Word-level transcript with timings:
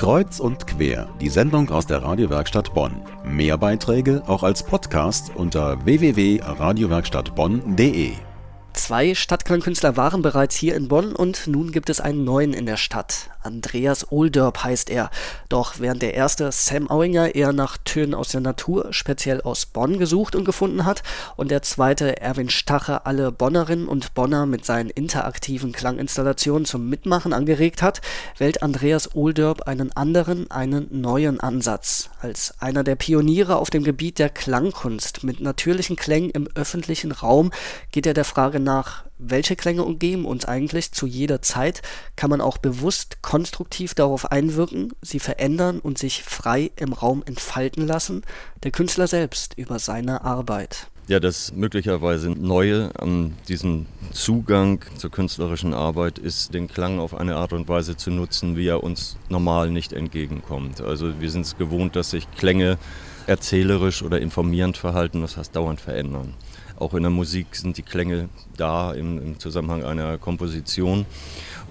Kreuz 0.00 0.40
und 0.40 0.66
quer, 0.66 1.06
die 1.20 1.28
Sendung 1.28 1.68
aus 1.68 1.86
der 1.86 2.02
Radiowerkstatt 2.02 2.72
Bonn. 2.72 3.02
Mehr 3.22 3.58
Beiträge 3.58 4.22
auch 4.26 4.42
als 4.42 4.62
Podcast 4.62 5.30
unter 5.34 5.84
www.radiowerkstattbonn.de. 5.84 8.12
Zwei 8.72 9.14
Stadtklangkünstler 9.14 9.98
waren 9.98 10.22
bereits 10.22 10.56
hier 10.56 10.74
in 10.74 10.88
Bonn 10.88 11.14
und 11.14 11.48
nun 11.48 11.70
gibt 11.70 11.90
es 11.90 12.00
einen 12.00 12.24
neuen 12.24 12.54
in 12.54 12.64
der 12.64 12.78
Stadt. 12.78 13.28
Andreas 13.42 14.10
Ohlderb 14.10 14.64
heißt 14.64 14.90
er. 14.90 15.10
Doch 15.48 15.78
während 15.78 16.02
der 16.02 16.14
erste 16.14 16.52
Sam 16.52 16.90
Auinger 16.90 17.34
eher 17.34 17.52
nach 17.52 17.78
Tönen 17.78 18.14
aus 18.14 18.28
der 18.28 18.40
Natur, 18.40 18.88
speziell 18.92 19.40
aus 19.40 19.66
Bonn, 19.66 19.98
gesucht 19.98 20.34
und 20.34 20.44
gefunden 20.44 20.84
hat 20.84 21.02
und 21.36 21.50
der 21.50 21.62
zweite 21.62 22.20
Erwin 22.20 22.50
Stache 22.50 23.06
alle 23.06 23.32
Bonnerinnen 23.32 23.88
und 23.88 24.14
Bonner 24.14 24.46
mit 24.46 24.64
seinen 24.64 24.90
interaktiven 24.90 25.72
Klanginstallationen 25.72 26.64
zum 26.64 26.88
Mitmachen 26.88 27.32
angeregt 27.32 27.82
hat, 27.82 28.00
wählt 28.38 28.62
Andreas 28.62 29.14
Ohlderb 29.14 29.62
einen 29.62 29.92
anderen, 29.96 30.50
einen 30.50 31.00
neuen 31.00 31.40
Ansatz. 31.40 32.10
Als 32.20 32.54
einer 32.60 32.84
der 32.84 32.96
Pioniere 32.96 33.56
auf 33.56 33.70
dem 33.70 33.84
Gebiet 33.84 34.18
der 34.18 34.28
Klangkunst 34.28 35.24
mit 35.24 35.40
natürlichen 35.40 35.96
Klängen 35.96 36.30
im 36.30 36.48
öffentlichen 36.54 37.12
Raum 37.12 37.50
geht 37.92 38.06
er 38.06 38.14
der 38.14 38.24
Frage 38.24 38.60
nach, 38.60 39.04
welche 39.20 39.54
Klänge 39.54 39.84
umgeben 39.84 40.24
uns 40.24 40.44
eigentlich 40.46 40.92
zu 40.92 41.06
jeder 41.06 41.42
Zeit, 41.42 41.82
kann 42.16 42.30
man 42.30 42.40
auch 42.40 42.58
bewusst 42.58 43.22
konstruktiv 43.30 43.94
darauf 43.94 44.32
einwirken, 44.32 44.92
sie 45.02 45.20
verändern 45.20 45.78
und 45.78 45.98
sich 45.98 46.24
frei 46.24 46.72
im 46.74 46.92
Raum 46.92 47.22
entfalten 47.24 47.86
lassen, 47.86 48.22
der 48.64 48.72
Künstler 48.72 49.06
selbst 49.06 49.56
über 49.56 49.78
seine 49.78 50.24
Arbeit. 50.24 50.88
Ja, 51.06 51.20
das 51.20 51.52
möglicherweise 51.54 52.30
Neue 52.30 52.90
an 52.98 53.34
diesem 53.46 53.86
Zugang 54.10 54.84
zur 54.96 55.12
künstlerischen 55.12 55.74
Arbeit 55.74 56.18
ist, 56.18 56.54
den 56.54 56.66
Klang 56.66 56.98
auf 56.98 57.14
eine 57.14 57.36
Art 57.36 57.52
und 57.52 57.68
Weise 57.68 57.96
zu 57.96 58.10
nutzen, 58.10 58.56
wie 58.56 58.66
er 58.66 58.82
uns 58.82 59.16
normal 59.28 59.70
nicht 59.70 59.92
entgegenkommt. 59.92 60.80
Also 60.80 61.20
wir 61.20 61.30
sind 61.30 61.42
es 61.42 61.56
gewohnt, 61.56 61.94
dass 61.94 62.10
sich 62.10 62.28
Klänge 62.32 62.78
erzählerisch 63.28 64.02
oder 64.02 64.20
informierend 64.20 64.76
verhalten, 64.76 65.20
das 65.20 65.36
heißt 65.36 65.54
dauernd 65.54 65.80
verändern. 65.80 66.34
Auch 66.80 66.94
in 66.94 67.02
der 67.02 67.10
Musik 67.10 67.54
sind 67.54 67.76
die 67.76 67.82
Klänge 67.82 68.30
da 68.56 68.92
im, 68.94 69.18
im 69.18 69.38
Zusammenhang 69.38 69.84
einer 69.84 70.16
Komposition. 70.16 71.04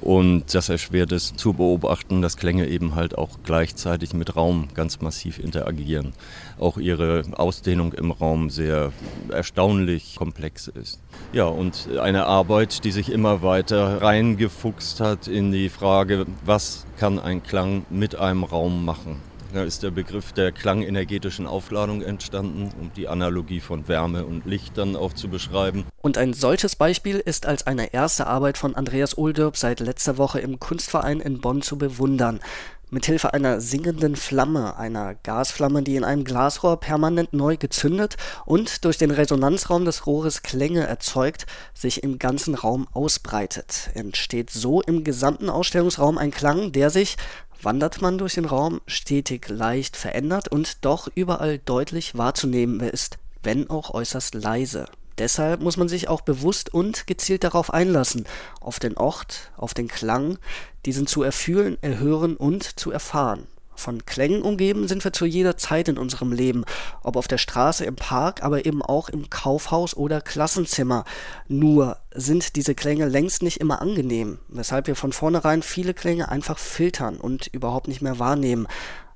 Und 0.00 0.52
das 0.52 0.68
erschwert 0.68 1.12
es 1.12 1.36
zu 1.36 1.52
beobachten, 1.52 2.22
dass 2.22 2.36
Klänge 2.36 2.66
eben 2.66 2.96
halt 2.96 3.16
auch 3.16 3.38
gleichzeitig 3.44 4.14
mit 4.14 4.34
Raum 4.34 4.66
ganz 4.74 5.00
massiv 5.00 5.38
interagieren. 5.38 6.12
Auch 6.58 6.76
ihre 6.76 7.22
Ausdehnung 7.32 7.92
im 7.92 8.10
Raum 8.10 8.50
sehr 8.50 8.92
erstaunlich 9.30 10.16
komplex 10.16 10.66
ist. 10.66 11.00
Ja, 11.32 11.44
und 11.44 11.88
eine 12.00 12.26
Arbeit, 12.26 12.84
die 12.84 12.90
sich 12.90 13.10
immer 13.10 13.42
weiter 13.42 14.02
reingefuchst 14.02 14.98
hat 15.00 15.28
in 15.28 15.52
die 15.52 15.68
Frage, 15.68 16.26
was 16.44 16.84
kann 16.98 17.20
ein 17.20 17.44
Klang 17.44 17.86
mit 17.88 18.16
einem 18.16 18.42
Raum 18.42 18.84
machen? 18.84 19.20
Da 19.52 19.62
ist 19.62 19.82
der 19.82 19.90
Begriff 19.90 20.32
der 20.32 20.52
klangenergetischen 20.52 21.46
Aufladung 21.46 22.02
entstanden, 22.02 22.70
um 22.80 22.90
die 22.94 23.08
Analogie 23.08 23.60
von 23.60 23.88
Wärme 23.88 24.24
und 24.24 24.44
Licht 24.46 24.76
dann 24.76 24.96
auch 24.96 25.12
zu 25.12 25.28
beschreiben. 25.28 25.84
Und 26.02 26.18
ein 26.18 26.34
solches 26.34 26.76
Beispiel 26.76 27.18
ist 27.18 27.46
als 27.46 27.66
eine 27.66 27.92
erste 27.92 28.26
Arbeit 28.26 28.58
von 28.58 28.74
Andreas 28.74 29.16
Ohldirb 29.16 29.56
seit 29.56 29.80
letzter 29.80 30.18
Woche 30.18 30.40
im 30.40 30.60
Kunstverein 30.60 31.20
in 31.20 31.40
Bonn 31.40 31.62
zu 31.62 31.78
bewundern. 31.78 32.40
Mithilfe 32.88 33.34
einer 33.34 33.60
singenden 33.60 34.14
Flamme, 34.14 34.76
einer 34.76 35.16
Gasflamme, 35.16 35.82
die 35.82 35.96
in 35.96 36.04
einem 36.04 36.22
Glasrohr 36.22 36.78
permanent 36.78 37.32
neu 37.32 37.56
gezündet 37.56 38.16
und 38.44 38.84
durch 38.84 38.96
den 38.96 39.10
Resonanzraum 39.10 39.84
des 39.84 40.06
Rohres 40.06 40.42
Klänge 40.42 40.86
erzeugt, 40.86 41.46
sich 41.74 42.04
im 42.04 42.20
ganzen 42.20 42.54
Raum 42.54 42.86
ausbreitet, 42.92 43.90
entsteht 43.94 44.50
so 44.50 44.82
im 44.82 45.02
gesamten 45.02 45.50
Ausstellungsraum 45.50 46.16
ein 46.16 46.30
Klang, 46.30 46.70
der 46.70 46.90
sich, 46.90 47.16
wandert 47.60 48.02
man 48.02 48.18
durch 48.18 48.34
den 48.34 48.44
Raum, 48.44 48.80
stetig 48.86 49.48
leicht 49.48 49.96
verändert 49.96 50.46
und 50.46 50.84
doch 50.84 51.08
überall 51.12 51.58
deutlich 51.58 52.16
wahrzunehmen 52.16 52.78
ist, 52.78 53.18
wenn 53.42 53.68
auch 53.68 53.94
äußerst 53.94 54.34
leise. 54.34 54.86
Deshalb 55.18 55.60
muss 55.62 55.76
man 55.76 55.88
sich 55.88 56.08
auch 56.08 56.20
bewusst 56.20 56.72
und 56.72 57.06
gezielt 57.06 57.44
darauf 57.44 57.72
einlassen, 57.72 58.26
auf 58.60 58.78
den 58.78 58.96
Ort, 58.96 59.50
auf 59.56 59.72
den 59.72 59.88
Klang, 59.88 60.38
diesen 60.84 61.06
zu 61.06 61.22
erfühlen, 61.22 61.78
erhören 61.80 62.36
und 62.36 62.78
zu 62.78 62.90
erfahren. 62.90 63.46
Von 63.76 64.06
Klängen 64.06 64.42
umgeben 64.42 64.88
sind 64.88 65.04
wir 65.04 65.12
zu 65.12 65.26
jeder 65.26 65.58
Zeit 65.58 65.88
in 65.88 65.98
unserem 65.98 66.32
Leben, 66.32 66.64
ob 67.02 67.16
auf 67.16 67.28
der 67.28 67.38
Straße, 67.38 67.84
im 67.84 67.94
Park, 67.94 68.42
aber 68.42 68.64
eben 68.64 68.82
auch 68.82 69.10
im 69.10 69.28
Kaufhaus 69.28 69.94
oder 69.94 70.22
Klassenzimmer. 70.22 71.04
Nur 71.46 71.98
sind 72.14 72.56
diese 72.56 72.74
Klänge 72.74 73.06
längst 73.06 73.42
nicht 73.42 73.60
immer 73.60 73.82
angenehm, 73.82 74.38
weshalb 74.48 74.86
wir 74.86 74.96
von 74.96 75.12
vornherein 75.12 75.62
viele 75.62 75.92
Klänge 75.92 76.30
einfach 76.30 76.58
filtern 76.58 77.18
und 77.18 77.48
überhaupt 77.48 77.86
nicht 77.86 78.00
mehr 78.00 78.18
wahrnehmen. 78.18 78.66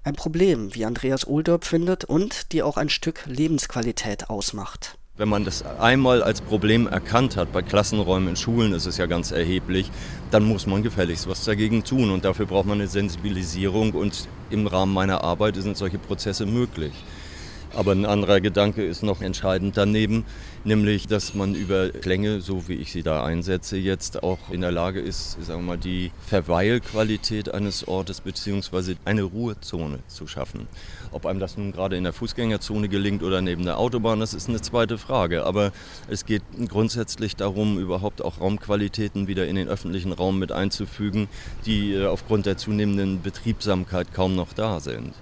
Ein 0.04 0.14
Problem, 0.14 0.74
wie 0.74 0.84
Andreas 0.84 1.26
Oldorp 1.26 1.64
findet 1.64 2.04
und 2.04 2.52
die 2.52 2.62
auch 2.62 2.76
ein 2.76 2.90
Stück 2.90 3.24
Lebensqualität 3.26 4.28
ausmacht. 4.28 4.99
Wenn 5.20 5.28
man 5.28 5.44
das 5.44 5.62
einmal 5.78 6.22
als 6.22 6.40
Problem 6.40 6.86
erkannt 6.86 7.36
hat, 7.36 7.52
bei 7.52 7.60
Klassenräumen 7.60 8.30
in 8.30 8.36
Schulen 8.36 8.72
ist 8.72 8.86
es 8.86 8.96
ja 8.96 9.04
ganz 9.04 9.32
erheblich, 9.32 9.90
dann 10.30 10.44
muss 10.44 10.66
man 10.66 10.82
gefälligst 10.82 11.28
was 11.28 11.44
dagegen 11.44 11.84
tun. 11.84 12.08
Und 12.08 12.24
dafür 12.24 12.46
braucht 12.46 12.64
man 12.64 12.78
eine 12.78 12.88
Sensibilisierung 12.88 13.92
und 13.92 14.26
im 14.48 14.66
Rahmen 14.66 14.94
meiner 14.94 15.22
Arbeit 15.22 15.56
sind 15.56 15.76
solche 15.76 15.98
Prozesse 15.98 16.46
möglich. 16.46 16.94
Aber 17.72 17.92
ein 17.92 18.04
anderer 18.04 18.40
Gedanke 18.40 18.84
ist 18.84 19.04
noch 19.04 19.22
entscheidend 19.22 19.76
daneben, 19.76 20.24
nämlich, 20.64 21.06
dass 21.06 21.34
man 21.34 21.54
über 21.54 21.90
Klänge, 21.90 22.40
so 22.40 22.66
wie 22.66 22.74
ich 22.74 22.90
sie 22.90 23.04
da 23.04 23.24
einsetze, 23.24 23.76
jetzt 23.76 24.24
auch 24.24 24.50
in 24.50 24.60
der 24.60 24.72
Lage 24.72 24.98
ist, 24.98 25.38
sagen 25.44 25.60
wir 25.62 25.76
mal, 25.76 25.78
die 25.78 26.10
Verweilqualität 26.26 27.54
eines 27.54 27.86
Ortes 27.86 28.22
bzw. 28.22 28.96
eine 29.04 29.22
Ruhezone 29.22 30.00
zu 30.08 30.26
schaffen. 30.26 30.66
Ob 31.12 31.26
einem 31.26 31.38
das 31.38 31.56
nun 31.56 31.70
gerade 31.70 31.96
in 31.96 32.02
der 32.02 32.12
Fußgängerzone 32.12 32.88
gelingt 32.88 33.22
oder 33.22 33.40
neben 33.40 33.64
der 33.64 33.78
Autobahn, 33.78 34.18
das 34.18 34.34
ist 34.34 34.48
eine 34.48 34.60
zweite 34.60 34.98
Frage. 34.98 35.44
Aber 35.44 35.72
es 36.08 36.26
geht 36.26 36.42
grundsätzlich 36.68 37.36
darum, 37.36 37.78
überhaupt 37.78 38.20
auch 38.20 38.40
Raumqualitäten 38.40 39.28
wieder 39.28 39.46
in 39.46 39.54
den 39.54 39.68
öffentlichen 39.68 40.12
Raum 40.12 40.40
mit 40.40 40.50
einzufügen, 40.50 41.28
die 41.66 41.94
äh, 41.94 42.06
aufgrund 42.06 42.46
der 42.46 42.56
zunehmenden 42.56 43.22
Betriebsamkeit 43.22 44.12
kaum 44.12 44.34
noch 44.34 44.52
da 44.52 44.80
sind. 44.80 45.14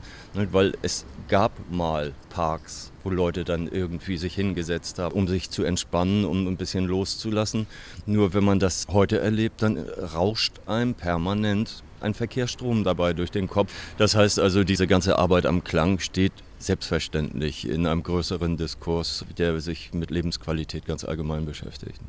Weil 0.53 0.75
es 0.83 1.05
gab 1.29 1.53
mal 1.71 2.15
Parks, 2.31 2.93
wo 3.03 3.11
Leute 3.11 3.45
dann 3.45 3.69
irgendwie 3.69 4.17
sich 4.17 4.35
hingesetzt 4.35 4.99
haben, 4.99 5.15
um 5.15 5.29
sich 5.29 5.51
zu 5.51 5.65
entspannen, 5.65 6.25
um 6.25 6.47
ein 6.47 6.57
bisschen 6.57 6.87
loszulassen. 6.87 7.67
Nur 8.07 8.35
wenn 8.35 8.45
man 8.45 8.59
das 8.59 8.87
heute 8.89 9.19
erlebt, 9.21 9.63
dann 9.63 9.79
rauscht 9.79 10.61
einem 10.67 10.95
permanent 10.95 11.83
ein 12.01 12.15
Verkehrsstrom 12.15 12.85
dabei 12.85 13.13
durch 13.13 13.31
den 13.31 13.49
Kopf. 13.49 13.73
Das 13.97 14.15
heißt 14.15 14.39
also, 14.39 14.65
diese 14.65 14.87
ganze 14.87 15.19
Arbeit 15.19 15.47
am 15.47 15.65
Klang 15.65 15.99
steht 15.99 16.33
selbstverständlich 16.59 17.69
in 17.69 17.87
einem 17.87 18.03
größeren 18.03 18.57
Diskurs, 18.57 19.25
der 19.37 19.61
sich 19.61 19.93
mit 19.93 20.11
Lebensqualität 20.11 20.87
ganz 20.87 21.05
allgemein 21.05 21.45
beschäftigt. 21.45 22.01